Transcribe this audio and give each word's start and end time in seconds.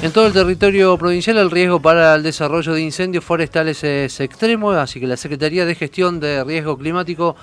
En 0.00 0.12
todo 0.12 0.28
el 0.28 0.32
territorio 0.32 0.96
provincial 0.96 1.38
el 1.38 1.50
riesgo 1.50 1.80
para 1.80 2.14
el 2.14 2.22
desarrollo 2.22 2.72
de 2.72 2.82
incendios 2.82 3.24
forestales 3.24 3.82
es 3.82 4.20
extremo, 4.20 4.70
así 4.70 5.00
que 5.00 5.08
la 5.08 5.16
Secretaría 5.16 5.66
de 5.66 5.74
Gestión 5.74 6.20
de 6.20 6.44
Riesgo 6.44 6.78
Climático 6.78 7.34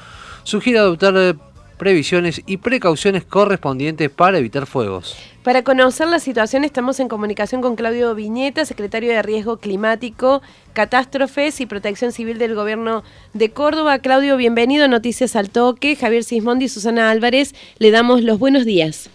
sugiere 0.44 0.80
adoptar 0.80 1.16
eh, 1.18 1.34
previsiones 1.78 2.42
y 2.46 2.56
precauciones 2.56 3.26
correspondientes 3.26 4.10
para 4.10 4.38
evitar 4.38 4.68
fuegos. 4.68 5.18
Para 5.44 5.64
conocer 5.64 6.08
la 6.08 6.20
situación 6.20 6.64
estamos 6.64 7.02
en 7.02 7.10
comunicación 7.10 7.62
con 7.62 7.76
Claudio 7.76 8.16
Viñeta, 8.16 8.64
secretario 8.64 9.12
de 9.12 9.22
Riesgo 9.22 9.58
Climático, 9.58 10.42
Catástrofes 10.72 11.60
y 11.60 11.66
Protección 11.66 12.14
Civil 12.14 12.38
del 12.38 12.56
Gobierno 12.56 13.04
de 13.34 13.52
Córdoba. 13.52 14.00
Claudio, 14.00 14.38
bienvenido 14.38 14.86
a 14.86 14.88
Noticias 14.88 15.36
al 15.36 15.50
Toque. 15.50 15.98
Javier 15.98 16.24
Sismondi 16.24 16.66
y 16.66 16.70
Susana 16.70 17.10
Álvarez, 17.10 17.54
le 17.80 17.92
damos 17.92 18.24
los 18.24 18.40
buenos 18.40 18.64
días. 18.64 19.10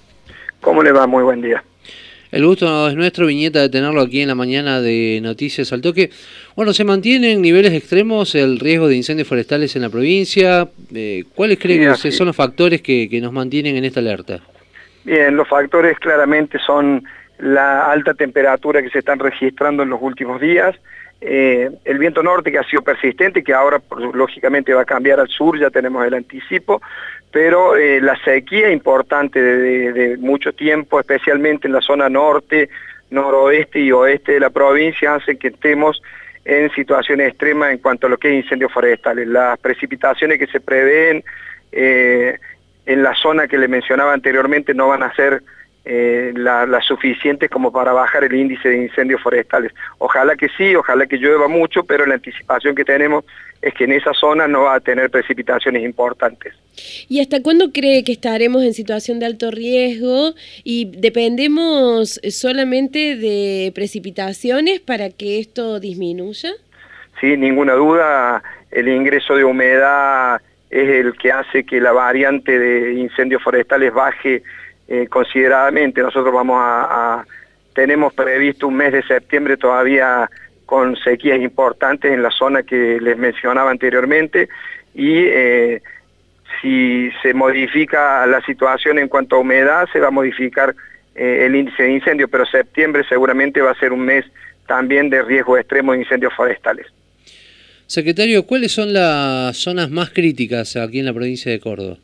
¿Cómo 0.61 0.83
le 0.83 0.93
va? 0.93 1.07
Muy 1.07 1.23
buen 1.23 1.41
día. 1.41 1.65
El 2.33 2.47
gusto 2.47 2.89
es 2.89 2.95
nuestro, 2.95 3.27
Viñeta, 3.27 3.61
de 3.61 3.69
tenerlo 3.69 4.01
aquí 4.01 4.23
en 4.23 4.29
la 4.29 4.37
mañana 4.37 4.81
de 4.81 5.19
Noticias 5.21 5.73
al 5.73 5.81
Toque. 5.81 6.11
Bueno, 6.55 6.73
¿se 6.73 6.85
mantiene 6.85 7.33
en 7.33 7.43
niveles 7.43 7.73
extremos 7.73 8.37
el 8.37 8.61
riesgo 8.61 8.87
de 8.87 8.95
incendios 8.95 9.27
forestales 9.27 9.75
en 9.75 9.83
la 9.83 9.91
provincia? 9.91 10.69
Eh, 10.95 11.25
¿Cuáles 11.35 11.59
creen 11.59 11.93
que 12.01 12.13
son 12.13 12.29
los 12.29 12.37
factores 12.37 12.83
que, 12.83 13.09
nos 13.21 13.33
mantienen 13.33 13.75
en 13.75 13.85
esta 13.85 13.99
alerta? 13.99 14.39
Bien, 15.03 15.35
los 15.35 15.49
factores 15.49 15.99
claramente 15.99 16.59
son 16.65 17.03
la 17.39 17.91
alta 17.91 18.15
temperatura 18.15 18.81
que 18.81 18.91
se 18.91 19.01
están 19.01 19.19
registrando 19.19 19.83
en 19.83 19.91
los 19.91 19.99
últimos 20.01 20.41
días, 20.41 20.77
eh, 21.21 21.71
el 21.85 21.99
viento 21.99 22.23
norte 22.23 22.51
que 22.51 22.59
ha 22.59 22.65
sido 22.65 22.83
persistente, 22.83 23.45
que 23.45 23.53
ahora 23.53 23.81
lógicamente 24.15 24.73
va 24.73 24.83
a 24.83 24.87
cambiar 24.87 25.21
al 25.21 25.29
sur, 25.29 25.59
ya 25.59 25.69
tenemos 25.69 26.07
el 26.07 26.15
anticipo, 26.15 26.81
pero 27.31 27.77
eh, 27.77 28.01
la 28.01 28.17
sequía 28.25 28.71
importante 28.71 29.41
de, 29.41 30.17
mucho 30.17 30.53
tiempo, 30.53 30.99
especialmente 30.99 31.69
en 31.69 31.75
la 31.75 31.83
zona 31.83 32.09
norte, 32.09 32.71
noroeste 33.11 33.81
y 33.81 33.93
oeste 33.93 34.33
de 34.33 34.41
la 34.41 34.51
provincia, 34.51 35.15
hace 35.15 35.37
que 35.37 35.49
estemos 35.49 36.03
en 36.45 36.71
situaciones 36.73 37.29
extremas 37.29 37.73
en 37.73 37.79
cuanto 37.79 38.07
a 38.07 38.11
lo 38.11 38.17
que 38.17 38.29
es 38.29 38.45
incendios 38.45 38.73
forestales. 38.73 39.29
Las 39.29 39.59
precipitaciones 39.59 40.39
que 40.39 40.47
se 40.47 40.61
prevén 40.61 41.23
eh, 41.71 42.39
en 42.87 43.03
la 43.03 43.15
zona 43.15 43.47
que 43.47 43.59
le 43.59 43.69
mencionaba 43.69 44.15
anteriormente 44.15 44.73
no 44.73 44.89
van 44.89 45.03
a 45.03 45.15
ser 45.15 45.43
eh, 45.85 46.33
las 46.37 46.85
suficientes 46.85 47.51
como 47.51 47.73
para 47.73 47.93
bajar 47.93 48.25
el 48.25 48.35
índice 48.35 48.69
de 48.69 48.83
incendios 48.83 49.21
forestales. 49.23 49.73
Ojalá 49.99 50.37
que 50.37 50.49
sí, 50.57 50.75
ojalá 50.75 51.07
que 51.07 51.17
llueva 51.17 51.49
mucho, 51.49 51.85
pero 51.85 52.05
la 52.05 52.15
anticipación 52.15 52.75
que 52.75 52.85
tenemos 52.85 53.25
es 53.63 53.75
que 53.75 53.85
en 53.85 53.93
esa 53.93 54.13
zona 54.15 54.47
no 54.47 54.63
va 54.63 54.75
a 54.75 54.81
tener 54.81 55.11
precipitaciones 55.11 55.83
importantes. 55.83 56.55
¿Y 57.09 57.21
hasta 57.21 57.43
cuándo 57.43 57.73
cree 57.73 58.05
que 58.05 58.13
estaremos 58.13 58.63
en 58.63 58.75
situación 58.75 59.21
de 59.21 59.27
alto 59.27 59.51
riesgo 59.51 60.35
y 60.65 60.91
dependemos 60.97 62.21
solamente 62.31 63.17
de 63.17 63.73
precipitaciones 63.75 64.81
para 64.81 65.11
que 65.11 65.41
esto 65.41 65.81
disminuya? 65.81 66.51
Sí, 67.21 67.37
ninguna 67.37 67.75
duda, 67.75 68.43
el 68.71 68.89
ingreso 68.89 69.35
de 69.35 69.45
humedad 69.45 70.41
es 70.71 70.89
el 70.89 71.15
que 71.15 71.33
hace 71.33 71.65
que 71.65 71.81
la 71.81 71.93
variante 71.93 72.59
de 72.59 72.95
incendios 72.95 73.43
forestales 73.43 73.93
baje 73.93 74.43
eh, 74.91 75.07
consideradamente. 75.07 76.03
Nosotros 76.03 76.35
vamos 76.35 76.59
a, 76.61 77.25
tenemos 77.75 78.13
previsto 78.13 78.67
un 78.67 78.75
mes 78.75 78.93
de 78.93 79.05
septiembre 79.05 79.57
todavía 79.57 80.29
con 80.67 80.97
sequías 80.97 81.41
importantes 81.41 82.13
en 82.13 82.23
la 82.23 82.31
zona 82.33 82.65
que 82.65 82.99
les 83.01 83.17
mencionaba 83.17 83.71
anteriormente 83.71 84.49
y 84.93 85.19
eh, 85.27 85.81
si 86.61 87.09
se 87.23 87.33
modifica 87.35 88.27
la 88.27 88.41
situación 88.43 88.99
en 88.99 89.07
cuanto 89.07 89.37
a 89.37 89.39
humedad 89.39 89.89
se 89.93 90.01
va 90.01 90.09
a 90.09 90.11
modificar 90.11 90.75
eh, 91.15 91.45
el 91.47 91.55
índice 91.55 91.85
de 91.85 91.93
incendio, 91.93 92.27
pero 92.27 92.45
septiembre 92.45 93.05
seguramente 93.09 93.61
va 93.61 93.71
a 93.71 93.79
ser 93.79 93.93
un 93.93 94.01
mes 94.01 94.25
también 94.67 95.09
de 95.09 95.23
riesgo 95.23 95.57
extremo 95.57 95.93
de 95.93 95.99
incendios 95.99 96.33
forestales. 96.35 96.87
Secretario, 97.87 98.45
¿cuáles 98.45 98.73
son 98.73 98.93
las 98.93 99.57
zonas 99.57 99.89
más 99.91 100.11
críticas 100.11 100.75
aquí 100.75 100.99
en 100.99 101.07
la 101.07 101.13
provincia 101.13 101.51
de 101.53 101.61
Córdoba? 101.61 101.99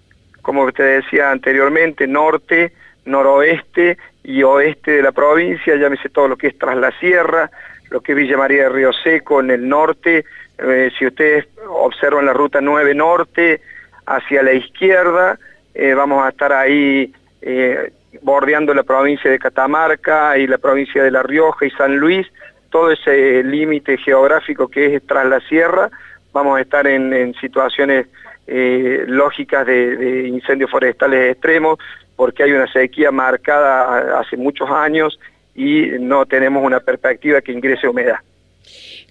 Como 0.47 0.63
usted 0.63 1.03
decía 1.03 1.33
anteriormente, 1.33 2.07
norte, 2.07 2.71
noroeste 3.05 3.99
y 4.23 4.45
oeste 4.45 4.93
de 4.93 5.03
la 5.03 5.11
provincia, 5.11 5.75
llámese 5.75 6.09
todo 6.09 6.29
lo 6.29 6.37
que 6.37 6.47
es 6.47 6.57
tras 6.57 6.77
la 6.77 6.97
sierra, 7.01 7.51
lo 7.91 8.01
que 8.01 8.13
es 8.13 8.19
Villa 8.19 8.37
María 8.37 8.63
de 8.63 8.69
Río 8.69 8.93
Seco 8.93 9.41
en 9.41 9.51
el 9.51 9.69
norte, 9.69 10.25
eh, 10.59 10.91
si 10.97 11.05
ustedes 11.05 11.49
observan 11.69 12.27
la 12.27 12.33
ruta 12.33 12.61
9 12.61 12.95
norte, 12.95 13.61
hacia 14.07 14.45
la 14.45 14.53
izquierda, 14.53 15.37
eh, 15.75 15.95
vamos 15.95 16.25
a 16.25 16.29
estar 16.29 16.53
ahí 16.53 17.13
eh, 17.43 17.91
bordeando 18.23 18.73
la 18.73 18.85
provincia 18.85 19.29
de 19.29 19.41
Catamarca 19.41 20.39
y 20.39 20.47
la 20.47 20.59
provincia 20.59 21.03
de 21.03 21.11
La 21.11 21.25
Rioja 21.25 21.67
y 21.67 21.71
San 21.73 21.97
Luis, 21.97 22.25
todo 22.71 22.93
ese 22.93 23.43
límite 23.43 23.99
geográfico 23.99 24.69
que 24.69 24.95
es 24.95 25.05
tras 25.09 25.27
la 25.27 25.41
sierra, 25.41 25.91
vamos 26.33 26.57
a 26.57 26.61
estar 26.61 26.87
en 26.87 27.35
situaciones 27.41 28.07
eh, 28.47 29.05
lógicas 29.07 29.67
de, 29.67 30.29
incendios 30.29 30.71
forestales 30.71 31.33
extremos, 31.33 31.79
porque 32.15 32.45
hay 32.45 32.53
una 32.53 32.71
sequía 32.73 33.11
marcada 33.11 34.21
hace 34.21 34.37
muchos 34.37 34.71
años 34.71 35.19
y 35.55 35.87
no 35.99 36.27
tenemos 36.27 36.65
una 36.65 36.81
perspectiva 36.81 37.41
que 37.41 37.53
ingrese 37.53 37.89
humedad. 37.89 38.17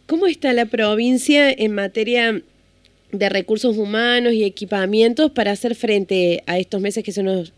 ¿Cómo 0.08 0.28
está 0.28 0.54
la 0.54 0.66
provincia 0.66 1.52
en 1.52 1.74
materia 1.74 2.42
de 3.12 3.30
recursos 3.30 3.78
humanos 3.78 4.34
y 4.34 4.44
equipamientos 4.44 5.32
para 5.32 5.52
hacer 5.52 5.76
frente 5.76 6.44
a 6.48 6.58
estos 6.58 6.82
meses 6.82 7.04
que 7.04 7.12
se 7.12 7.24
nos 7.24 7.54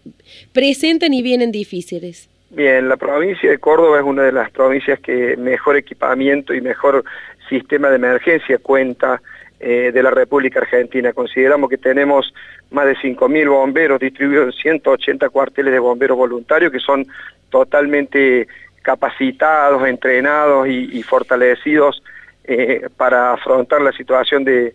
presentan 0.54 1.14
y 1.14 1.22
vienen 1.22 1.52
difíciles? 1.52 2.30
Bien, 2.50 2.88
la 2.88 2.96
provincia 2.96 3.50
de 3.50 3.58
Córdoba 3.58 4.00
es 4.00 4.06
una 4.06 4.24
de 4.24 4.32
las 4.32 4.50
provincias 4.52 5.00
que 5.00 5.36
mejor 5.36 5.76
equipamiento 5.76 6.54
y 6.54 6.62
mejor 6.62 7.04
sistema 7.50 7.90
de 7.90 7.98
emergencia 7.98 8.58
cuenta 8.58 9.22
eh, 9.60 9.92
de 9.92 10.04
la 10.04 10.12
República 10.12 10.60
Argentina. 10.60 11.14
Consideramos 11.14 11.70
que 11.70 11.78
tenemos 11.78 12.34
más 12.70 12.86
de 12.86 12.96
5.000 12.96 13.50
bomberos 13.50 14.00
distribuidos 14.00 14.56
en 14.56 14.62
180 14.62 15.30
cuarteles 15.30 15.74
de 15.74 15.80
bomberos 15.80 16.18
voluntarios 16.18 16.72
que 16.72 16.80
son 16.80 17.08
totalmente 17.50 18.48
capacitados, 18.84 19.86
entrenados 19.88 20.68
y, 20.68 21.04
fortalecidos 21.04 22.02
eh, 22.46 22.88
para 22.96 23.34
afrontar 23.34 23.82
la 23.82 23.92
situación 23.92 24.46
de, 24.46 24.74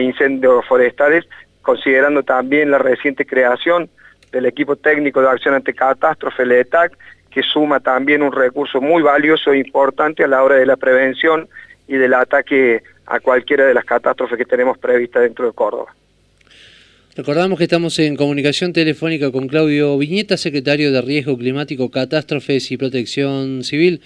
incendios 0.00 0.64
forestales, 0.66 1.24
considerando 1.62 2.22
también 2.22 2.70
la 2.70 2.78
reciente 2.78 3.24
creación 3.24 3.88
del 4.30 4.46
equipo 4.46 4.76
técnico 4.76 5.22
de 5.22 5.28
acción 5.28 5.54
ante 5.54 5.74
catástrofe, 5.74 6.42
el 6.42 6.52
ETAC, 6.52 6.96
que 7.30 7.42
suma 7.42 7.80
también 7.80 8.22
un 8.22 8.32
recurso 8.32 8.80
muy 8.80 9.02
valioso 9.02 9.52
e 9.52 9.58
importante 9.58 10.22
a 10.22 10.28
la 10.28 10.42
hora 10.42 10.56
de 10.56 10.66
la 10.66 10.76
prevención 10.76 11.48
y 11.86 11.96
del 11.96 12.14
ataque 12.14 12.82
a 13.08 13.20
cualquiera 13.20 13.66
de 13.66 13.74
las 13.74 13.84
catástrofes 13.84 14.36
que 14.36 14.44
tenemos 14.44 14.76
previstas 14.78 15.22
dentro 15.22 15.46
de 15.46 15.52
Córdoba. 15.52 15.94
Recordamos 17.16 17.58
que 17.58 17.64
estamos 17.64 17.98
en 17.98 18.14
comunicación 18.14 18.72
telefónica 18.72 19.32
con 19.32 19.48
Claudio 19.48 19.98
Viñeta, 19.98 20.36
secretario 20.36 20.92
de 20.92 21.02
Riesgo 21.02 21.36
Climático, 21.36 21.90
Catástrofes 21.90 22.70
y 22.70 22.76
Protección 22.76 23.64
Civil. 23.64 24.02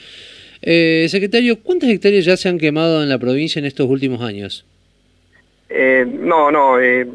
Eh, 0.62 1.06
secretario, 1.10 1.60
¿cuántas 1.62 1.90
hectáreas 1.90 2.24
ya 2.24 2.36
se 2.36 2.48
han 2.48 2.58
quemado 2.58 3.02
en 3.02 3.08
la 3.08 3.18
provincia 3.18 3.58
en 3.58 3.66
estos 3.66 3.86
últimos 3.86 4.22
años? 4.22 4.64
Eh, 5.68 6.06
no, 6.06 6.50
no, 6.50 6.80
eh, 6.80 7.06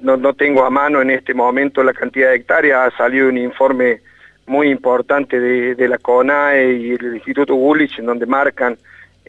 no, 0.00 0.16
no, 0.16 0.34
tengo 0.34 0.64
a 0.64 0.70
mano 0.70 1.00
en 1.00 1.10
este 1.10 1.34
momento 1.34 1.82
la 1.82 1.94
cantidad 1.94 2.30
de 2.30 2.36
hectáreas. 2.36 2.92
Ha 2.92 2.96
salido 2.96 3.28
un 3.28 3.38
informe 3.38 4.00
muy 4.46 4.68
importante 4.68 5.40
de, 5.40 5.74
de 5.74 5.88
la 5.88 5.98
CONAE 5.98 6.74
y 6.74 6.90
el 6.92 7.14
Instituto 7.16 7.56
Bullich 7.56 7.98
en 7.98 8.06
donde 8.06 8.26
marcan 8.26 8.76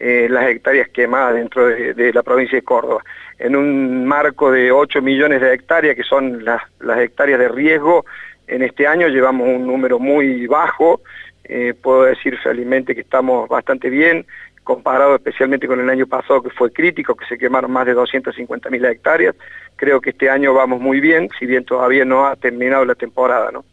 eh, 0.00 0.28
las 0.30 0.48
hectáreas 0.48 0.88
quemadas 0.90 1.34
dentro 1.34 1.66
de, 1.66 2.12
la 2.12 2.22
provincia 2.22 2.56
de 2.56 2.62
Córdoba. 2.62 3.02
En 3.36 3.56
un 3.56 4.06
marco 4.06 4.52
de 4.52 4.70
8 4.70 5.02
millones 5.02 5.40
de 5.40 5.52
hectáreas, 5.52 5.96
que 5.96 6.04
son 6.04 6.44
las, 6.44 6.62
hectáreas 6.98 7.40
de 7.40 7.48
riesgo, 7.48 8.06
en 8.46 8.62
este 8.62 8.86
año 8.86 9.08
llevamos 9.08 9.48
un 9.48 9.66
número 9.66 9.98
muy 9.98 10.46
bajo, 10.46 11.00
eh, 11.42 11.74
puedo 11.82 12.04
decir 12.04 12.38
felizmente 12.38 12.94
que 12.94 13.00
estamos 13.00 13.48
bastante 13.48 13.90
bien, 13.90 14.24
comparado 14.62 15.16
especialmente 15.16 15.66
con 15.66 15.80
el 15.80 15.90
año 15.90 16.06
pasado 16.06 16.42
que 16.42 16.50
fue 16.50 16.72
crítico, 16.72 17.16
que 17.16 17.26
se 17.26 17.36
quemaron 17.36 17.72
más 17.72 17.84
de 17.86 17.94
250 17.94 18.70
mil 18.70 18.84
hectáreas, 18.84 19.34
creo 19.74 20.00
que 20.00 20.10
este 20.10 20.30
año 20.30 20.54
vamos 20.54 20.80
muy 20.80 21.00
bien, 21.00 21.28
si 21.40 21.46
bien 21.46 21.64
todavía 21.64 22.04
no 22.04 22.24
ha 22.26 22.36
terminado 22.36 22.84
la 22.84 22.94
temporada, 22.94 23.50
¿no? 23.50 23.64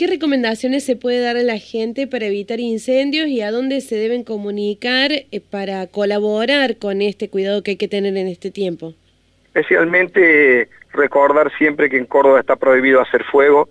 ¿Qué 0.00 0.06
recomendaciones 0.06 0.82
se 0.86 0.96
puede 0.96 1.20
dar 1.20 1.36
a 1.36 1.42
la 1.42 1.58
gente 1.58 2.06
para 2.06 2.24
evitar 2.24 2.58
incendios 2.58 3.28
y 3.28 3.42
a 3.42 3.50
dónde 3.50 3.82
se 3.82 3.96
deben 3.96 4.24
comunicar 4.24 5.12
eh, 5.12 5.42
para 5.50 5.86
colaborar 5.88 6.78
con 6.78 7.02
este 7.02 7.28
cuidado 7.28 7.62
que 7.62 7.72
hay 7.72 7.76
que 7.76 7.86
tener 7.86 8.16
en 8.16 8.26
este 8.26 8.50
tiempo? 8.50 8.94
Especialmente 9.48 10.70
recordar 10.94 11.52
siempre 11.58 11.90
que 11.90 11.98
en 11.98 12.06
Córdoba 12.06 12.40
está 12.40 12.56
prohibido 12.56 13.02
hacer 13.02 13.24
fuego, 13.24 13.68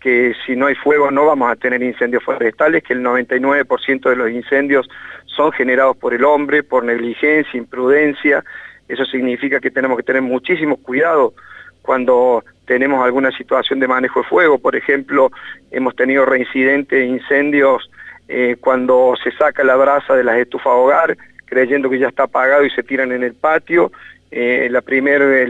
que 0.00 0.32
si 0.46 0.56
no 0.56 0.68
hay 0.68 0.74
fuego 0.74 1.10
no 1.10 1.26
vamos 1.26 1.52
a 1.52 1.56
tener 1.56 1.82
incendios 1.82 2.24
forestales, 2.24 2.82
que 2.82 2.94
el 2.94 3.02
99% 3.02 4.08
de 4.08 4.16
los 4.16 4.30
incendios 4.30 4.88
son 5.26 5.52
generados 5.52 5.98
por 5.98 6.14
el 6.14 6.24
hombre, 6.24 6.62
por 6.62 6.82
negligencia, 6.82 7.58
imprudencia. 7.58 8.42
Eso 8.88 9.04
significa 9.04 9.60
que 9.60 9.70
tenemos 9.70 9.98
que 9.98 10.02
tener 10.02 10.22
muchísimo 10.22 10.78
cuidado 10.78 11.34
cuando 11.82 12.42
tenemos 12.68 13.02
alguna 13.02 13.32
situación 13.32 13.80
de 13.80 13.88
manejo 13.88 14.20
de 14.20 14.28
fuego. 14.28 14.58
Por 14.58 14.76
ejemplo, 14.76 15.32
hemos 15.70 15.96
tenido 15.96 16.26
reincidentes, 16.26 17.08
incendios 17.08 17.90
eh, 18.28 18.56
cuando 18.60 19.14
se 19.24 19.32
saca 19.32 19.64
la 19.64 19.74
brasa 19.74 20.14
de 20.14 20.22
las 20.22 20.36
estufas 20.36 20.74
hogar, 20.74 21.16
creyendo 21.46 21.88
que 21.88 21.98
ya 21.98 22.08
está 22.08 22.24
apagado 22.24 22.64
y 22.64 22.70
se 22.70 22.82
tiran 22.82 23.10
en 23.10 23.24
el 23.24 23.32
patio, 23.32 23.90
eh, 24.30 24.68
el 24.70 24.82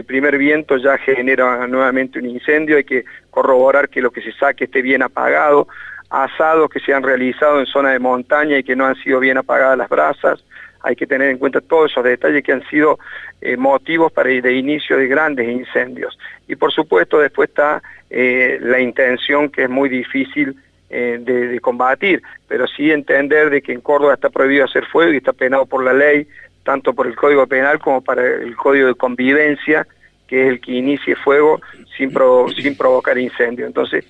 primer 0.05 0.37
viento 0.37 0.77
ya 0.77 0.97
genera 0.97 1.67
nuevamente 1.67 2.19
un 2.19 2.25
incendio, 2.25 2.77
hay 2.77 2.85
que 2.85 3.03
corroborar 3.29 3.89
que 3.89 4.01
lo 4.01 4.11
que 4.11 4.21
se 4.21 4.31
saque 4.31 4.63
esté 4.63 4.81
bien 4.81 5.03
apagado, 5.03 5.67
asados 6.09 6.69
que 6.69 6.79
se 6.79 6.93
han 6.93 7.03
realizado 7.03 7.59
en 7.59 7.65
zona 7.65 7.91
de 7.91 7.99
montaña 7.99 8.57
y 8.57 8.63
que 8.63 8.77
no 8.77 8.85
han 8.85 8.95
sido 8.95 9.19
bien 9.19 9.37
apagadas 9.37 9.77
las 9.77 9.89
brasas, 9.89 10.41
hay 10.81 10.95
que 10.95 11.07
tener 11.07 11.29
en 11.29 11.37
cuenta 11.37 11.61
todos 11.61 11.91
esos 11.91 12.03
detalles 12.03 12.43
que 12.43 12.53
han 12.53 12.67
sido 12.69 12.99
eh, 13.41 13.57
motivos 13.57 14.11
para 14.11 14.29
el 14.29 14.45
inicio 14.45 14.97
de 14.97 15.07
grandes 15.07 15.49
incendios. 15.49 16.17
Y 16.47 16.55
por 16.55 16.71
supuesto 16.71 17.19
después 17.19 17.49
está 17.49 17.81
la 18.11 18.79
intención 18.79 19.49
que 19.49 19.65
es 19.65 19.69
muy 19.69 19.87
difícil 19.87 20.55
eh, 20.91 21.19
de, 21.21 21.59
combatir, 21.59 22.23
pero 22.47 22.65
sí 22.65 22.89
entender 22.89 23.51
de 23.51 23.61
que 23.61 23.73
en 23.73 23.79
Córdoba 23.79 24.15
está 24.15 24.31
prohibido 24.31 24.65
hacer 24.65 24.87
fuego 24.87 25.13
y 25.13 25.17
está 25.17 25.33
penado 25.33 25.67
por 25.67 25.83
la 25.83 25.93
ley, 25.93 26.25
tanto 26.63 26.93
por 26.93 27.05
el 27.05 27.15
Código 27.15 27.45
Penal 27.45 27.77
como 27.77 28.01
para 28.01 28.25
el 28.25 28.55
Código 28.55 28.87
de 28.87 28.95
Convivencia, 28.95 29.85
que 30.25 30.41
es 30.41 30.49
el 30.49 30.59
que 30.59 30.71
inicie 30.71 31.15
fuego 31.15 31.61
sin, 31.95 32.11
provocar 32.11 33.19
incendio. 33.19 33.67
Entonces, 33.67 34.03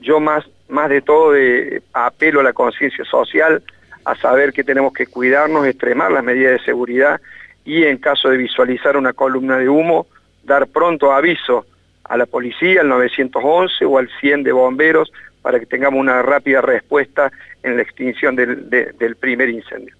yo 0.00 0.18
más, 0.18 0.44
más 0.68 0.90
de 0.90 1.02
todo 1.02 1.36
apelo 1.92 2.40
a 2.40 2.42
la 2.42 2.52
conciencia 2.52 3.04
social, 3.04 3.62
a 4.04 4.14
saber 4.16 4.52
que 4.52 4.64
tenemos 4.64 4.92
que 4.92 5.06
cuidarnos, 5.06 5.66
extremar 5.66 6.12
las 6.12 6.24
medidas 6.24 6.52
de 6.52 6.64
seguridad 6.64 7.20
y 7.64 7.84
en 7.84 7.98
caso 7.98 8.28
de 8.28 8.36
visualizar 8.36 8.96
una 8.96 9.12
columna 9.12 9.58
de 9.58 9.68
humo, 9.68 10.06
dar 10.44 10.66
pronto 10.66 11.12
aviso 11.12 11.66
a 12.04 12.16
la 12.16 12.26
policía, 12.26 12.82
al 12.82 12.88
911 12.88 13.84
o 13.84 13.98
al 13.98 14.10
100 14.20 14.42
de 14.42 14.52
bomberos 14.52 15.10
para 15.40 15.58
que 15.58 15.66
tengamos 15.66 16.00
una 16.00 16.22
rápida 16.22 16.60
respuesta 16.60 17.32
en 17.62 17.76
la 17.76 17.82
extinción 17.82 18.36
del, 18.36 19.16
primer 19.18 19.48
incendio. 19.48 19.94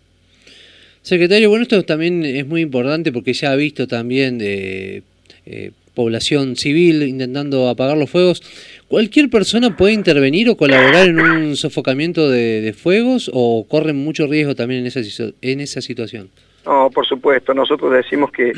Secretario, 1.02 1.50
bueno, 1.50 1.62
esto 1.62 1.82
también 1.84 2.24
es 2.24 2.46
muy 2.46 2.62
importante 2.62 3.12
porque 3.12 3.34
se 3.34 3.46
ha 3.46 3.54
visto 3.54 3.86
también 3.86 4.38
de 4.38 5.02
eh, 5.44 5.72
población 5.94 6.56
civil 6.56 7.02
intentando 7.02 7.68
apagar 7.68 7.96
los 7.96 8.10
fuegos. 8.10 8.42
¿Cualquier 8.88 9.30
persona 9.30 9.76
puede 9.76 9.92
intervenir 9.92 10.48
o 10.50 10.56
colaborar 10.56 11.08
en 11.08 11.20
un 11.20 11.56
sofocamiento 11.56 12.28
de, 12.28 12.74
fuegos 12.76 13.30
o 13.32 13.66
corren 13.68 13.96
mucho 13.96 14.26
riesgo 14.26 14.54
también 14.54 14.80
en 14.80 14.86
esa, 14.86 15.00
en 15.40 15.60
esa 15.60 15.80
situación? 15.80 16.30
No, 16.66 16.90
por 16.90 17.06
supuesto. 17.06 17.54
Nosotros 17.54 17.92
decimos 17.92 18.30
que 18.32 18.52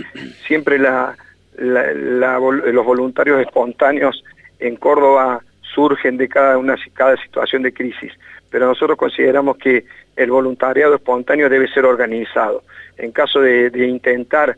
siempre 0.47 0.79
la, 0.79 1.17
los 1.59 2.85
voluntarios 2.85 3.41
espontáneos 3.41 4.23
en 4.59 4.77
Córdoba 4.77 5.43
surgen 5.75 6.17
de 6.17 6.29
cada, 6.29 6.57
una, 6.59 6.77
cada 6.95 7.17
situación 7.23 7.63
de 7.63 7.73
crisis, 7.73 8.13
pero 8.51 8.67
nosotros 8.67 8.97
consideramos 8.97 9.59
que 9.59 9.85
el 10.17 10.31
voluntariado 10.31 10.95
espontáneo 10.95 11.49
debe 11.49 11.69
ser 11.69 11.85
organizado. 11.85 12.63
En 12.97 13.13
caso 13.13 13.41
de, 13.41 13.71
intentar 13.87 14.57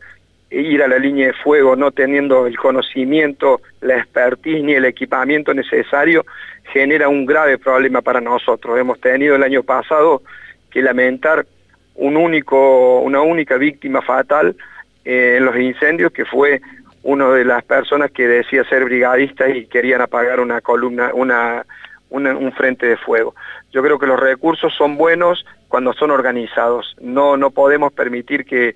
ir 0.50 0.82
a 0.82 0.88
la 0.88 0.98
línea 0.98 1.28
de 1.28 1.32
fuego 1.34 1.76
no 1.76 1.90
teniendo 1.90 2.46
el 2.46 2.56
conocimiento, 2.56 3.60
la 3.80 3.98
expertise 3.98 4.62
ni 4.62 4.74
el 4.74 4.84
equipamiento 4.84 5.52
necesario, 5.52 6.24
genera 6.72 7.08
un 7.08 7.26
grave 7.26 7.58
problema 7.58 8.02
para 8.02 8.20
nosotros. 8.20 8.78
Hemos 8.78 9.00
tenido 9.00 9.36
el 9.36 9.42
año 9.42 9.62
pasado 9.62 10.22
que 10.70 10.82
lamentar 10.82 11.46
un 11.94 12.16
único, 12.16 13.00
una 13.00 13.20
única 13.20 13.56
víctima 13.56 14.02
fatal 14.02 14.56
eh, 15.04 15.36
en 15.38 15.44
los 15.44 15.56
incendios, 15.56 16.12
que 16.12 16.24
fue 16.24 16.60
uno 17.02 17.32
de 17.32 17.44
las 17.44 17.64
personas 17.64 18.10
que 18.10 18.26
decía 18.26 18.64
ser 18.64 18.84
brigadista 18.84 19.48
y 19.48 19.66
querían 19.66 20.00
apagar 20.00 20.40
una 20.40 20.60
columna, 20.60 21.10
una, 21.14 21.64
un 22.10 22.52
frente 22.52 22.86
de 22.86 22.96
fuego. 22.96 23.34
Yo 23.72 23.82
creo 23.82 23.98
que 23.98 24.06
los 24.06 24.18
recursos 24.18 24.74
son 24.74 24.96
buenos 24.96 25.44
cuando 25.68 25.92
son 25.92 26.10
organizados. 26.10 26.96
No, 27.00 27.36
no 27.36 27.50
podemos 27.50 27.92
permitir 27.92 28.44
que 28.44 28.74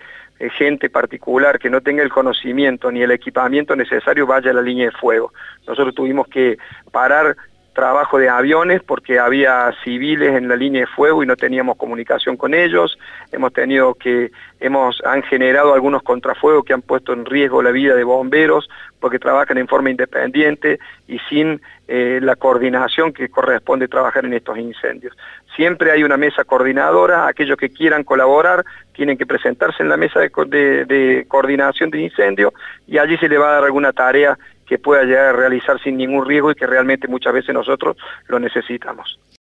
gente 0.50 0.90
particular 0.90 1.58
que 1.58 1.70
no 1.70 1.80
tenga 1.80 2.02
el 2.02 2.10
conocimiento 2.10 2.90
ni 2.90 3.02
el 3.02 3.10
equipamiento 3.10 3.76
necesario 3.76 4.26
vaya 4.26 4.50
a 4.50 4.54
la 4.54 4.62
línea 4.62 4.86
de 4.86 4.92
fuego. 4.92 5.32
Nosotros 5.66 5.94
tuvimos 5.94 6.26
que 6.28 6.58
parar 6.90 7.36
trabajo 7.72 8.18
de 8.18 8.28
aviones 8.28 8.82
porque 8.82 9.18
había 9.18 9.72
civiles 9.82 10.36
en 10.36 10.48
la 10.48 10.56
línea 10.56 10.82
de 10.82 10.86
fuego 10.86 11.22
y 11.22 11.26
no 11.26 11.36
teníamos 11.36 11.76
comunicación 11.76 12.36
con 12.36 12.54
ellos. 12.54 12.98
Hemos 13.30 13.52
tenido 13.52 13.94
que, 13.94 14.30
hemos, 14.60 15.02
han 15.04 15.22
generado 15.22 15.74
algunos 15.74 16.02
contrafuegos 16.02 16.64
que 16.64 16.72
han 16.72 16.82
puesto 16.82 17.12
en 17.12 17.24
riesgo 17.24 17.62
la 17.62 17.70
vida 17.70 17.94
de 17.94 18.04
bomberos 18.04 18.68
porque 19.00 19.18
trabajan 19.18 19.58
en 19.58 19.66
forma 19.66 19.90
independiente 19.90 20.78
y 21.08 21.18
sin 21.28 21.60
eh, 21.88 22.20
la 22.22 22.36
coordinación 22.36 23.12
que 23.12 23.28
corresponde 23.28 23.88
trabajar 23.88 24.24
en 24.24 24.34
estos 24.34 24.56
incendios. 24.56 25.16
Siempre 25.56 25.90
hay 25.90 26.04
una 26.04 26.16
mesa 26.16 26.44
coordinadora, 26.44 27.26
aquellos 27.26 27.56
que 27.56 27.70
quieran 27.70 28.04
colaborar 28.04 28.64
tienen 28.92 29.18
que 29.18 29.26
presentarse 29.26 29.82
en 29.82 29.88
la 29.88 29.96
mesa 29.96 30.20
de, 30.20 31.24
coordinación 31.28 31.90
de 31.90 32.00
incendio 32.00 32.52
y 32.86 32.98
allí 32.98 33.16
se 33.18 33.28
le 33.28 33.38
va 33.38 33.48
a 33.48 33.54
dar 33.54 33.64
alguna 33.64 33.92
tarea 33.92 34.38
que 34.72 34.78
pueda 34.78 35.04
llegar 35.04 35.26
a 35.26 35.32
realizar 35.34 35.78
sin 35.82 35.98
ningún 35.98 36.24
riesgo 36.24 36.50
y 36.50 36.54
que 36.54 36.66
realmente 36.66 37.06
muchas 37.06 37.34
veces 37.34 37.54
nosotros 37.54 37.94
lo 38.28 38.38
necesitamos. 38.38 39.18